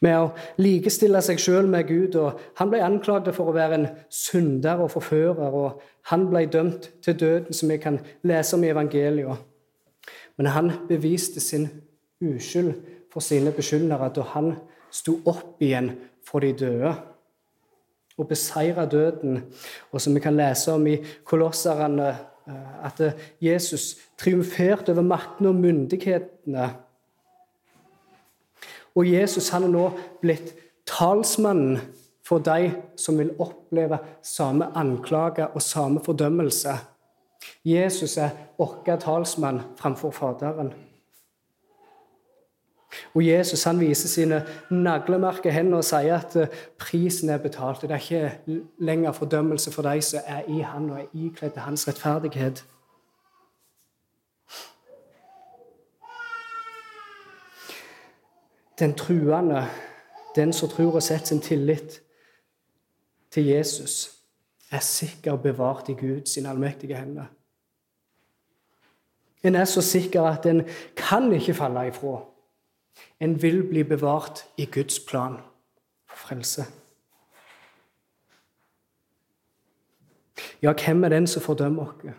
[0.00, 0.30] Med å
[0.60, 2.16] likestille seg sjøl med Gud.
[2.20, 5.54] og Han ble anklaget for å være en synder og forfører.
[5.54, 9.36] og Han ble dømt til døden, som vi kan lese om i evangeliet.
[10.36, 11.68] Men han beviste sin
[12.20, 12.74] uskyld
[13.12, 14.52] for sine beskyldnere da han
[14.92, 16.92] sto opp igjen for de døde
[18.18, 19.42] og beseira døden.
[19.92, 22.14] Og som vi kan lese om i Kolosserne
[22.46, 26.68] Eh, at Jesus triumferte over maktene og myndighetene.
[28.96, 29.90] Og Jesus han er nå
[30.22, 30.54] blitt
[30.88, 31.80] talsmannen
[32.26, 36.74] for de som vil oppleve samme anklage og samme fordømmelse.
[37.64, 40.72] Jesus er vår talsmann framfor Faderen.
[43.14, 47.82] Og Jesus han viser sine naglemerker hender og sier at eh, prisen er betalt.
[47.82, 51.88] Det er ikke lenger fordømmelse for de som er i han og er ikledd hans
[51.88, 52.64] rettferdighet.
[58.78, 59.66] Den truende,
[60.36, 62.02] den som tror og setter sin tillit
[63.30, 64.16] til Jesus,
[64.70, 67.24] er sikker bevart i Guds allmektige hender.
[69.42, 70.62] En er så sikker at en
[70.96, 72.24] kan ikke falle ifra.
[73.20, 75.36] En vil bli bevart i Guds plan
[76.06, 76.64] for frelse.
[80.62, 82.14] Ja, hvem er den som fordømmer oss?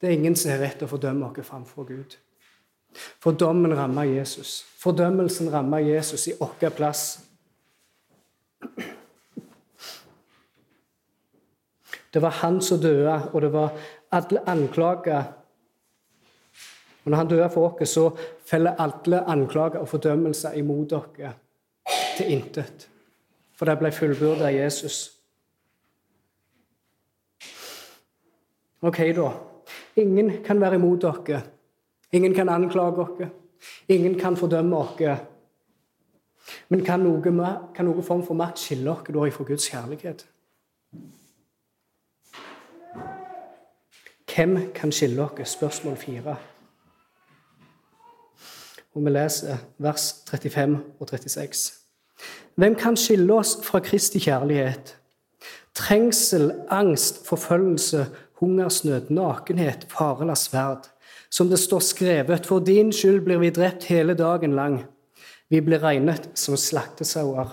[0.00, 2.16] Det er ingen som har rett til å fordømme oss framfor Gud.
[2.96, 4.64] For dommen ramma Jesus.
[4.78, 7.20] Fordømmelsen ramma Jesus i vår plass.
[12.10, 13.74] Det var han som døde, og det var
[14.12, 15.24] alle anklager.
[17.04, 18.10] Og når han døde for oss, så
[18.46, 21.34] faller alle anklager og fordømmelser imot dere
[22.16, 22.88] til intet.
[23.56, 24.96] For det ble fullbyrdet av Jesus.
[28.80, 29.28] Ok, da.
[29.96, 31.42] Ingen kan være imot dere.
[32.12, 33.30] Ingen kan anklage dere.
[33.88, 35.18] Ingen kan fordømme dere.
[36.68, 37.22] Men kan noe,
[37.74, 40.26] kan noe form for makt skille dere fra Guds kjærlighet?
[44.34, 45.44] Hvem kan skille dere?
[45.46, 46.36] Spørsmål fire.
[48.94, 51.72] Og vi leser vers 35 og 36.
[52.56, 54.96] Hvem kan skille oss fra Kristi kjærlighet?
[55.74, 58.06] Trengsel, angst, forfølgelse,
[58.40, 60.88] hungersnød, nakenhet, fare eller sverd.
[61.36, 64.78] Som det står skrevet, for din skyld blir vi drept hele dagen lang.
[65.52, 67.50] Vi blir regnet som slaktesauer.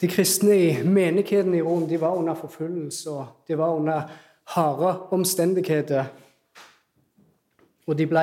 [0.00, 4.06] De kristne i menigheten i Rom de var under forfølgelse og de var under
[4.54, 6.08] harde omstendigheter.
[7.86, 8.22] Og de, ble,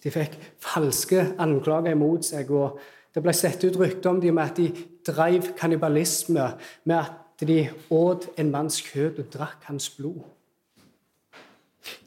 [0.00, 2.48] de fikk falske anklager imot seg.
[2.48, 2.80] og
[3.12, 6.48] Det ble sett ut rykter om dem med at de drev kannibalisme,
[6.84, 10.24] med at de åt en manns kjøtt og drakk hans blod.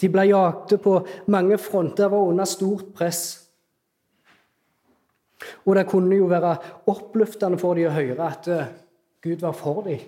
[0.01, 0.95] De ble jaktet på
[1.31, 3.23] mange fronter og var under stort press.
[5.65, 6.55] Og det kunne jo være
[6.91, 8.71] oppløftende for dem å høre at eh,
[9.23, 10.01] Gud var for dem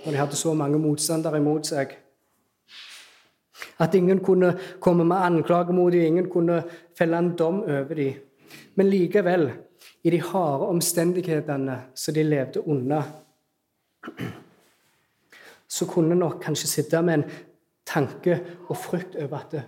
[0.00, 1.90] når de hadde så mange motstandere imot seg.
[3.84, 6.62] At ingen kunne komme med anklager mot dem, ingen kunne
[6.96, 8.14] felle en dom over dem.
[8.74, 9.50] Men likevel,
[10.02, 13.02] i de harde omstendighetene som de levde unna,
[15.68, 17.26] så kunne nok kanskje sitte med en
[17.90, 19.62] tanke og frykt over at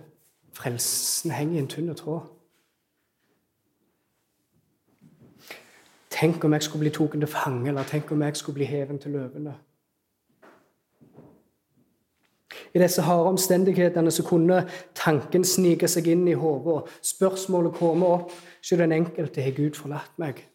[0.53, 2.29] frelsen henger i en tynn tråd.
[6.13, 8.99] Tenk om jeg skulle bli tatt til fange, eller tenk om jeg skulle bli heven
[8.99, 9.55] til løvene.
[12.73, 14.63] I disse harde omstendighetene så kunne
[14.95, 18.31] tanken snike seg inn i hodet, og spørsmålet komme opp
[18.61, 20.45] så den enkelte har Gud forlatt meg.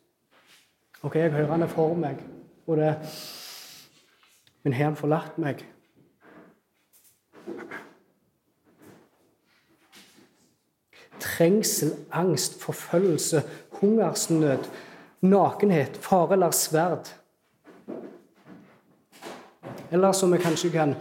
[1.02, 2.22] Ok, jeg hører han er for meg,
[2.66, 2.94] og det,
[4.62, 5.62] men har han forlatt meg?
[11.20, 13.42] Trengsel, angst, forfølgelse,
[13.80, 14.68] hungersnød,
[15.20, 17.14] nakenhet, fare eller sverd.
[19.90, 20.94] Eller som vi kanskje kan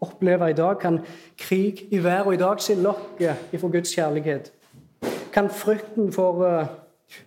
[0.00, 1.00] oppleve i dag, kan
[1.38, 4.52] krig i været i dag skille oss ifra Guds kjærlighet.
[5.32, 6.66] Kan frykten for uh,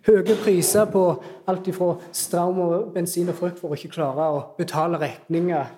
[0.08, 1.04] høye priser på
[1.48, 5.70] alt ifra strøm og bensin og frukt for å ikke klare å betale regninger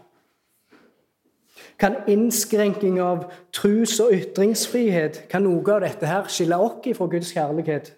[1.80, 7.34] kan innskrenking av trus- og ytringsfrihet kan noe av dette her skille oss fra Guds
[7.34, 7.94] kjærlighet?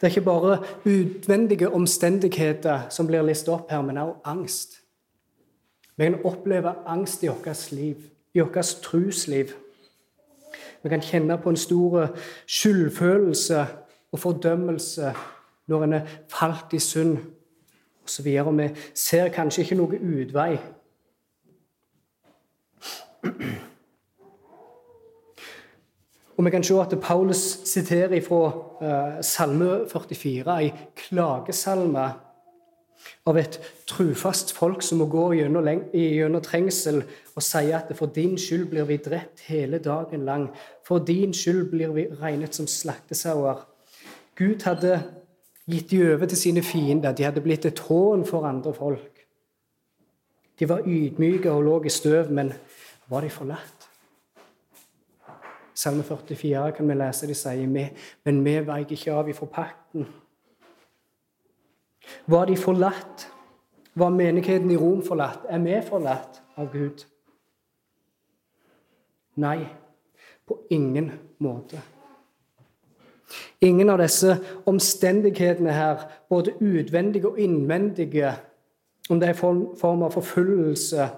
[0.00, 4.80] Det er ikke bare utvendige omstendigheter som blir listet opp her, men også angst.
[5.96, 7.96] Vi kan oppleve angst i vårt liv,
[8.34, 9.52] i vårt trusliv.
[10.82, 13.66] Vi kan kjenne på en stor skyldfølelse
[14.12, 15.12] og fordømmelse
[15.66, 17.18] når en er falt i synd
[18.10, 18.26] osv.
[18.26, 20.58] Vi ser kanskje ikke noe utvei.
[26.40, 32.06] Og Vi kan se at Paulus siterer fra uh, Salme 44, ei klagesalme
[33.28, 37.02] av et trufast folk som må gå gjennom trengsel
[37.34, 40.48] og si at for din skyld blir vi drept hele dagen lang.
[40.86, 43.66] For din skyld blir vi regnet som slaktesauer.
[44.36, 45.02] Gud hadde
[45.70, 47.12] gitt de over til sine fiender.
[47.12, 49.26] De hadde blitt et hån for andre folk.
[50.58, 52.52] De var ydmyke og lå i støv, men
[53.08, 53.86] var de forlatt?
[55.74, 57.68] Salme 44 kan vi lese de sier,
[58.24, 60.08] men vi veik ikke av ifra pakten.
[62.26, 63.28] Var de forlatt?
[63.94, 65.46] Var menigheten i Rom forlatt?
[65.48, 67.06] Er vi forlatt av Gud?
[69.40, 69.64] Nei,
[70.46, 71.80] på ingen måte.
[73.60, 78.32] Ingen av disse omstendighetene her, både utvendige og innvendige,
[79.10, 81.08] om det er en form av forfølgelse,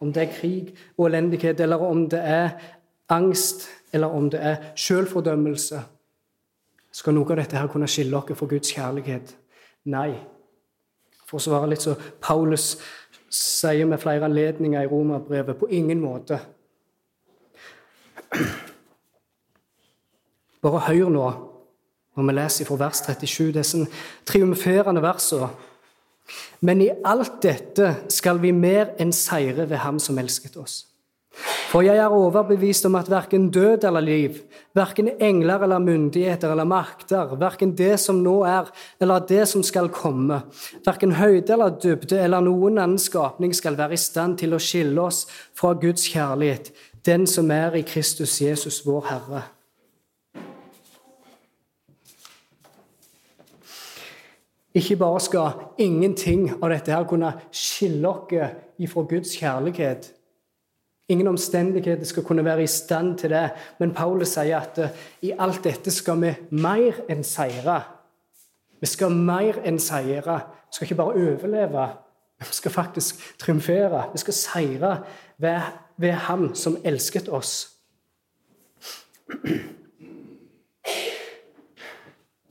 [0.00, 2.50] om det er krig og elendighet, eller om det er
[3.08, 5.80] angst, eller om det er selvfordømmelse
[6.92, 9.34] Skal noe av dette her kunne skille oss fra Guds kjærlighet?
[9.92, 10.16] Nei.
[11.28, 12.78] For å svare litt så Paulus
[13.28, 16.40] sier med flere anledninger i Romerbrevet på ingen måte.
[20.64, 21.26] Bare hør nå
[22.18, 23.84] når vi leser fra vers 37, disse
[24.26, 25.50] triumferende versene.
[26.60, 30.82] Men i alt dette skal vi mer enn seire ved Ham som elsket oss.
[31.68, 34.38] For jeg er overbevist om at verken død eller liv,
[34.74, 39.90] verken engler eller myndigheter eller makter, verken det som nå er eller det som skal
[39.92, 40.40] komme,
[40.86, 45.04] verken høyde eller dybde eller noen annen skapning skal være i stand til å skille
[45.04, 46.72] oss fra Guds kjærlighet,
[47.06, 49.44] den som er i Kristus Jesus, vår Herre.
[54.78, 60.12] Ikke bare skal ingenting av dette her kunne skille oss ifra Guds kjærlighet,
[61.08, 63.50] Ingen omstendigheter skal kunne være i stand til det.
[63.78, 64.88] Men Paulus sier at uh,
[65.24, 67.78] i alt dette skal vi mer enn seire.
[68.80, 70.36] Vi skal mer enn seire.
[70.68, 71.86] Vi skal ikke bare overleve,
[72.38, 74.04] vi skal faktisk triumfere.
[74.12, 74.92] Vi skal seire
[75.38, 75.60] ved,
[75.96, 77.70] ved Ham som elsket oss.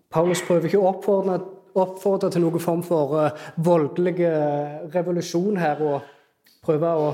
[0.10, 1.38] Paulus prøver ikke å oppfordre,
[1.84, 4.18] oppfordre til noen form for uh, voldelig
[4.94, 6.10] revolusjon her og
[6.66, 7.12] prøve å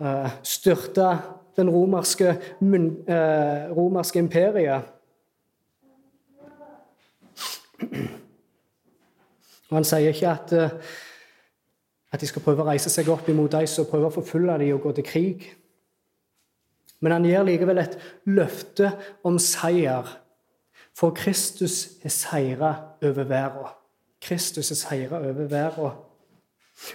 [0.00, 1.18] Eh, styrte
[1.56, 4.82] den romerske, eh, romerske imperiet.
[9.70, 10.70] Og Han sier ikke at, eh,
[12.12, 14.74] at de skal prøve å reise seg opp imot de som prøver å forfølge dem
[14.74, 15.54] og gå til krig.
[17.00, 20.06] Men han gir likevel et løfte om seier.
[20.92, 23.70] For Kristus er seira over verden.
[24.20, 25.90] Kristus er seira over verden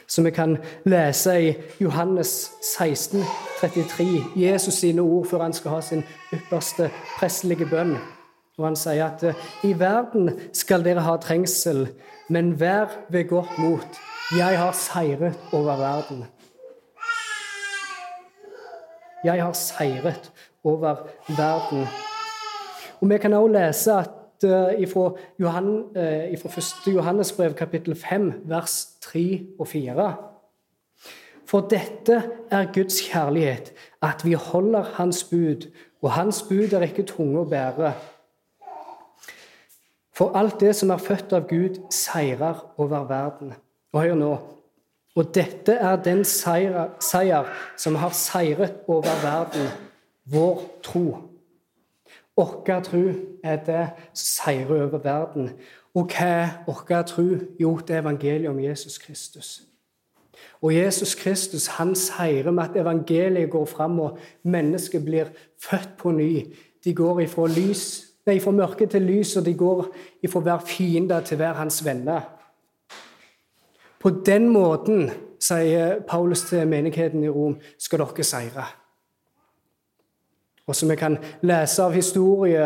[0.07, 3.23] som vi kan lese i Johannes 16,
[3.61, 7.97] 33, Jesus sine ord før han skal ha sin ypperste prestelige bønn.
[8.59, 9.23] Og Han sier at
[9.63, 11.85] i verden skal dere ha trengsel,
[12.29, 14.01] men vær ved godt mot.
[14.37, 16.25] Jeg har seiret over verden.
[19.23, 20.31] Jeg har seiret
[20.63, 21.87] over verden.
[23.01, 26.93] Og Vi kan også lese at Eh, ifra, Johan, eh, ifra 1.
[26.93, 30.15] Johannes brev, kapittel 5, vers 3 og 4.
[31.45, 35.67] For dette er Guds kjærlighet, at vi holder Hans bud,
[36.01, 37.91] og Hans bud er ikke tunge å bære.
[40.13, 43.53] For alt det som er født av Gud, seirer over verden.
[43.93, 44.37] Og hør nå
[45.15, 49.67] Og dette er den seier, seier som har seiret over verden,
[50.31, 51.17] vår tro.
[52.39, 53.01] Vår tro
[53.43, 55.49] er det som seirer over verden.
[55.95, 57.25] Og hva er vår tro?
[57.59, 59.61] Jo, det er evangeliet om Jesus Kristus.
[60.61, 65.25] Og Jesus Kristus han seirer med at evangeliet går fram, og mennesket blir
[65.59, 66.55] født på ny.
[66.83, 69.87] De går ifra, lys, nei, ifra mørke til lys, og de går
[70.23, 72.21] ifra hver fiende til hver hans venner.
[73.99, 78.65] På den måten, sier Paulus til menigheten i Rom, skal dere seire.
[80.69, 82.65] Og som vi kan lese av historie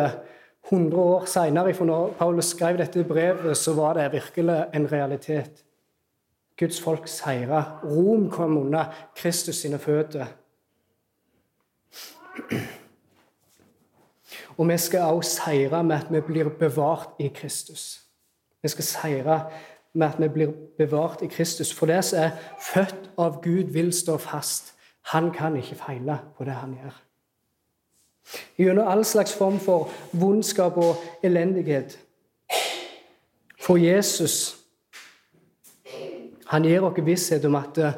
[0.68, 5.64] 100 år seinere, for når Paulus skrev dette brevet, så var det virkelig en realitet.
[6.60, 7.64] Guds folk seira.
[7.84, 8.86] Rom kom unna
[9.16, 10.26] Kristus sine føtter.
[14.58, 18.04] Og vi skal også seire med at vi blir bevart i Kristus.
[18.62, 19.40] Vi skal seire
[19.94, 21.74] med at vi blir bevart i Kristus.
[21.74, 22.36] For det som er
[22.74, 24.76] født av Gud, vil stå fast.
[25.16, 27.02] Han kan ikke feile på det han gjør.
[28.58, 32.00] Gjennom all slags form for vondskap og elendighet.
[33.62, 34.64] For Jesus
[36.54, 37.96] han gir oss visshet om at eh,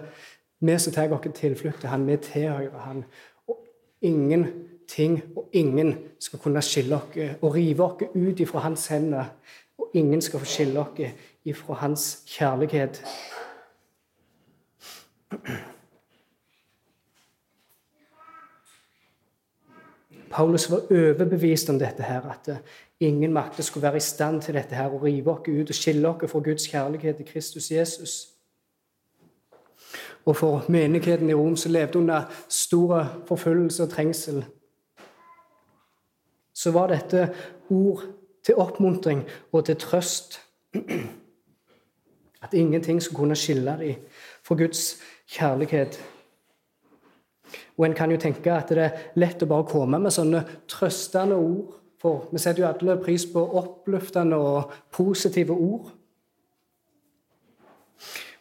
[0.63, 3.03] vi som tar vår tilflukt til han, vi tilhører han.
[3.47, 3.57] Og
[4.01, 9.25] ingenting og ingen skal kunne skille oss og rive oss ut ifra hans hender.
[9.77, 11.01] Og ingen skal få skille oss
[11.45, 13.03] ifra hans kjærlighet.
[20.35, 22.57] Paulus var overbevist om dette her, at eh,
[22.99, 26.09] ingen makter skulle være i stand til dette her, å rive oss ut og skille
[26.09, 28.15] oss fra Guds kjærlighet til Kristus Jesus.
[30.25, 34.41] Og for menigheten i Rom, som levde under stor forfølgelse og trengsel,
[36.53, 37.29] så var dette
[37.69, 38.03] ord
[38.43, 40.41] til oppmuntring og til trøst.
[42.41, 43.95] At ingenting skulle kunne skille dem
[44.43, 44.97] fra Guds
[45.31, 45.99] kjærlighet
[47.77, 51.37] og en kan jo tenke at det er lett å bare komme med sånne trøstende
[51.39, 51.75] ord.
[52.01, 55.89] For vi setter jo alle pris på oppløftende og positive ord.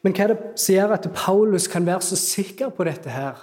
[0.04, 3.38] Men hva er det som gjør at Paulus kan være så sikker på dette her?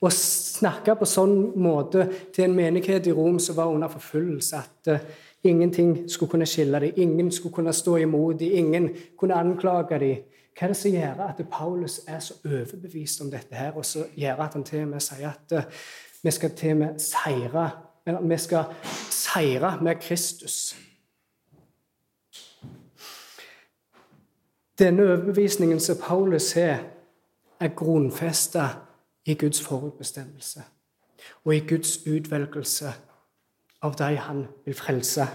[0.00, 4.90] Og snakke på sånn måte til en menighet i Rom som var under forfølgelse, at
[4.94, 5.02] uh,
[5.44, 8.88] ingenting skulle kunne skille dem, ingen skulle kunne stå imot dem, ingen
[9.18, 10.22] kunne anklage dem.
[10.54, 14.06] Hva er det som gjør at Paulus er så overbevist om dette, her, og så
[14.16, 15.82] gjør at han til og med sier at uh,
[16.22, 17.70] vi skal til og med seire
[18.04, 18.64] Vi skal
[19.10, 20.76] seire med Kristus.
[24.78, 26.84] Denne overbevisningen som Paulus har,
[27.60, 28.68] er grunnfesta
[29.24, 30.62] i Guds forutbestemmelse
[31.44, 32.92] og i Guds utvelgelse
[33.82, 35.26] av de han vil frelse.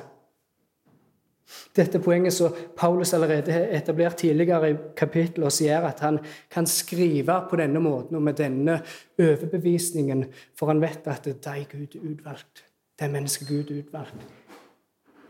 [1.75, 6.19] Dette poenget som Paulus allerede har etablert tidligere i kapittelet, gjør at han
[6.51, 8.79] kan skrive på denne måten og med denne
[9.19, 10.25] overbevisningen,
[10.57, 12.65] for han vet at det er deg Gud utvalgt.
[12.99, 14.27] Det er mennesket Gud utvalgt.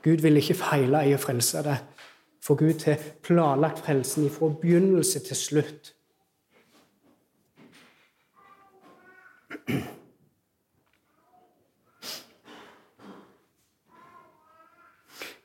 [0.04, 1.78] Gud vil ikke feile i å frelse det,
[2.44, 5.94] for Gud har planlagt frelsen fra begynnelse til slutt.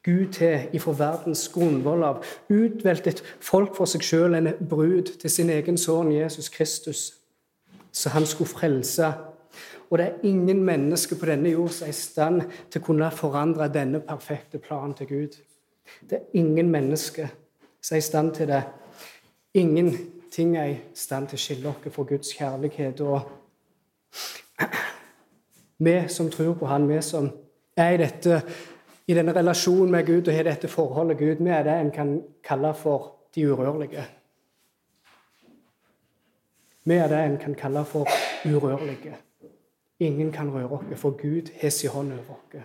[0.05, 5.33] Gud til ifra verdens grunnvoll av utvalgt et folk for seg sjøl, en brud til
[5.33, 7.05] sin egen sønn Jesus Kristus,
[7.93, 9.09] så han skulle frelse.
[9.91, 13.11] Og det er ingen mennesker på denne jord som er i stand til å kunne
[13.15, 15.39] forandre denne perfekte planen til Gud.
[16.11, 17.33] Det er ingen mennesker
[17.81, 18.63] som er i stand til det.
[19.55, 23.01] Ingenting er i stand til å skille oss fra Guds kjærlighet.
[23.01, 23.21] Og
[25.89, 27.31] vi som tror på Han, vi som
[27.77, 28.43] er i dette
[29.07, 32.23] i denne relasjonen med Gud og har dette forholdet Gud med, er det en kan
[32.45, 34.07] kalle for de urørlige.
[36.85, 38.09] Vi er det en kan kalle for
[38.45, 39.17] urørlige.
[39.99, 42.65] Ingen kan røre oss, for Gud har sin hånd over oss.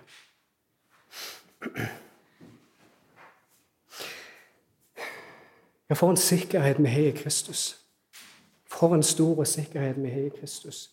[5.89, 7.85] Ja, for en sikkerhet vi har i Kristus.
[8.67, 10.91] For en stor sikkerhet vi har i Kristus.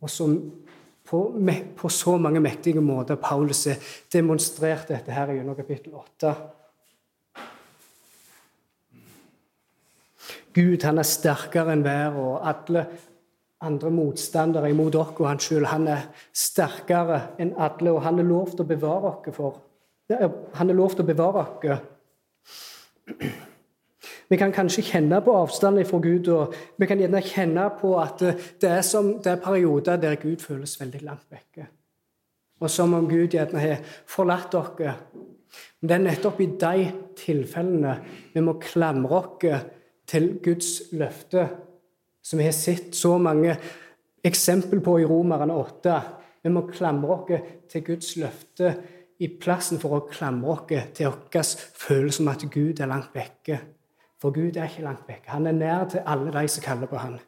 [0.00, 0.52] Og som
[1.10, 1.20] på,
[1.76, 3.78] på, så mange mektige måter Paulus demonstrerte
[4.12, 6.34] demonstrert dette her gjennom kapittel 8.
[10.54, 12.84] Gud han er sterkere enn hver og alle
[13.60, 15.66] andre motstandere imot oss og han sjøl.
[15.70, 19.60] Han er sterkere enn alle, og han er lovt å bevare oss for.
[20.10, 21.86] Han er lovt å bevare oss.
[24.30, 28.20] Vi kan kanskje kjenne på avstanden fra Gud, og vi kan gjerne kjenne på at
[28.22, 31.66] det er, som, det er perioder der Gud føles veldig langt vekke.
[32.60, 34.94] Og som om Gud gjerne har forlatt dere.
[35.80, 36.84] Men det er nettopp i de
[37.18, 37.96] tilfellene
[38.30, 39.66] vi må klamre oss
[40.10, 41.48] til Guds løfte,
[42.22, 43.56] som vi har sett så mange
[44.22, 45.98] eksempel på i Romerne 8.
[46.44, 48.74] Vi må klamre oss til Guds løfte
[49.18, 51.52] i plassen for å klamre oss til vår
[51.82, 53.58] følelse om at Gud er langt vekke.
[54.20, 55.26] For Gud er ikke langt vekk.
[55.26, 57.18] Han er nær til alle de som kaller på han.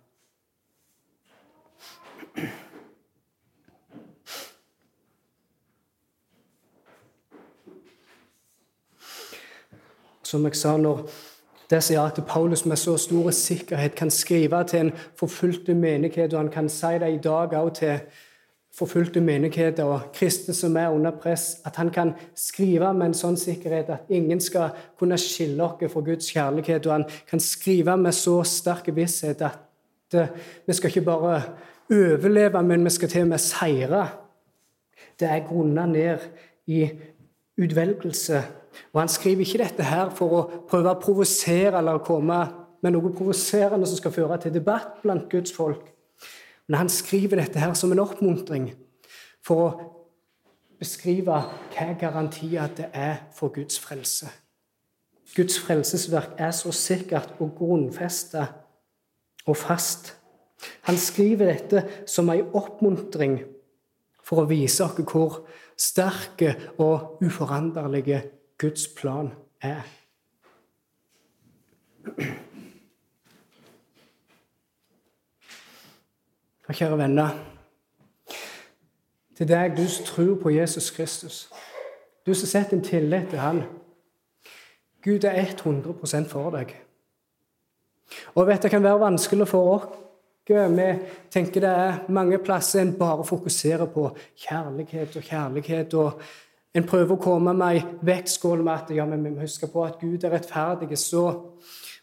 [10.22, 11.08] Som jeg sa, når
[11.72, 16.68] at Paulus med så stor sikkerhet kan skrive til en forfulgte menighet, og han kan
[16.68, 18.00] si det i dag òg til
[18.72, 23.36] forfulgte menigheter og kristne som er under press, at han kan skrive med en sånn
[23.36, 26.88] sikkerhet at ingen skal kunne skille oss fra Guds kjærlighet.
[26.88, 30.32] Og han kan skrive med så sterk visshet at uh,
[30.66, 31.36] vi skal ikke bare
[31.92, 34.06] overleve, men vi skal til og med seire.
[35.20, 36.24] Det er grunna ned
[36.66, 36.86] i
[37.60, 38.40] utvelgelse.
[38.94, 42.40] Og han skriver ikke dette her for å prøve å provosere eller komme
[42.82, 45.84] med noe provoserende som skal føre til debatt blant Guds folk.
[46.68, 48.70] Men han skriver dette her som en oppmuntring
[49.44, 49.72] for å
[50.82, 51.34] beskrive
[51.74, 54.30] hva garantier det er for Guds frelse.
[55.36, 58.46] Guds frelsesverk er så sikkert og grunnfesta
[59.46, 60.14] og fast.
[60.86, 63.40] Han skriver dette som en oppmuntring
[64.22, 65.42] for å vise oss hvor
[65.78, 68.20] sterke og uforanderlig
[68.60, 69.32] Guds plan
[69.62, 69.82] er.
[76.72, 77.32] Og kjære venner,
[79.36, 81.50] til deg du som tror på Jesus Kristus,
[82.24, 83.58] du som setter din tillit til Han
[85.04, 86.72] Gud er 100% for deg.
[88.34, 89.84] Og vet Det kan være vanskelig for oss.
[90.48, 90.86] Vi
[91.30, 95.94] tenker det er mange plasser en bare fokuserer på kjærlighet og kjærlighet.
[95.94, 96.20] og
[96.74, 99.84] En prøver å komme med ei vektskål med at ja, men vi må huske på
[99.84, 100.98] at Gud er rettferdig.
[100.98, 101.32] Så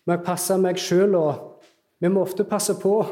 [0.05, 1.63] må jeg passe meg sjøl, og
[1.99, 3.03] vi må ofte passe på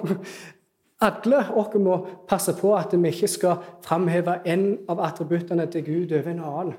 [1.02, 6.14] alle oss må passe på at vi ikke skal framheve en av attributtene til Gud
[6.18, 6.76] over en annen.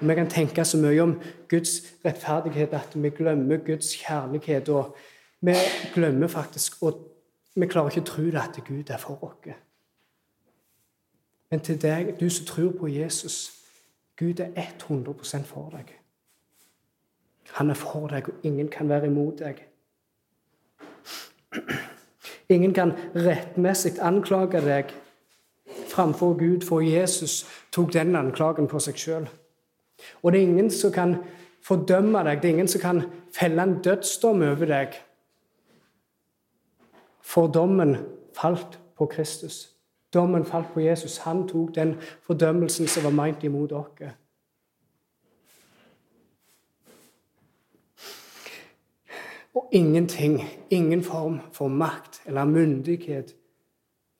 [0.00, 4.68] Vi kan tenke så mye om Guds rettferdighet at vi glemmer Guds kjærlighet.
[4.68, 4.96] Og
[5.40, 5.54] vi
[5.94, 7.04] glemmer faktisk og
[7.56, 9.54] vi klarer ikke å tro det at Gud er for oss.
[11.50, 13.52] Men til deg, du som tror på Jesus
[14.16, 15.92] Gud er 100 for deg.
[17.50, 19.60] Han er for deg, og ingen kan være imot deg.
[22.48, 24.92] Ingen kan rettmessig anklage deg
[25.90, 29.26] framfor Gud, for Jesus tok den anklagen på seg sjøl.
[30.22, 31.16] Og det er ingen som kan
[31.66, 32.42] fordømme deg.
[32.42, 33.02] Det er ingen som kan
[33.34, 34.98] felle en dødsdom over deg.
[37.26, 37.96] For dommen
[38.36, 39.72] falt på Kristus.
[40.14, 41.18] Dommen falt på Jesus.
[41.26, 44.12] Han tok den fordømmelsen som var meint imot dere.
[49.56, 53.32] Og ingenting, ingen form for makt eller myndighet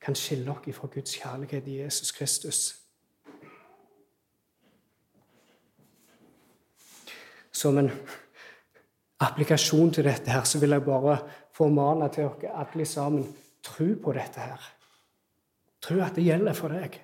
[0.00, 2.60] kan skille oss fra Guds kjærlighet i Jesus Kristus.
[7.52, 7.90] Som en
[9.20, 11.18] applikasjon til dette her, så vil jeg bare
[11.52, 13.26] formane til dere alle sammen
[13.62, 14.72] tro på dette her.
[15.82, 17.00] Tro at det gjelder for deg.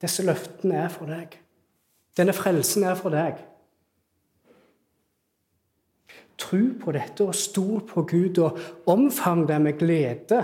[0.00, 1.40] Disse løftene er for deg.
[2.16, 3.40] Denne frelsen er for deg.
[6.40, 8.58] Tro på dette og stol på Gud og
[8.90, 10.40] omfavn det med glede.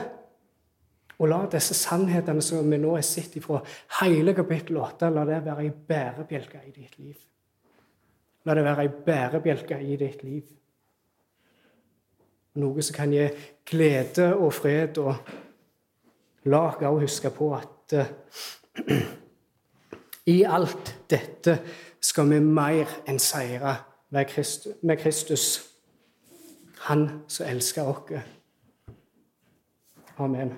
[1.17, 3.63] Og la disse sannhetene som vi nå har sett fra
[4.03, 7.17] hele kapittel 8, la det være ei bærebjelke i ditt liv.
[8.45, 10.45] La det være ei bærebjelke i ditt liv.
[12.61, 13.27] Noe som kan gi
[13.69, 15.01] glede og fred.
[15.01, 15.15] Og
[16.53, 18.93] la oss også huske på at uh,
[20.37, 21.59] i alt dette
[22.01, 23.77] skal vi mer enn seire.
[24.15, 25.76] Med Kristus.
[26.87, 28.22] Han som elsker oss.
[30.16, 30.55] Amen.